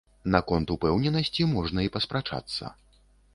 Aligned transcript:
Наконт 0.35 0.67
упэўненасці 0.75 1.47
можна 1.53 1.85
і 1.89 1.93
паспрачацца. 1.99 2.73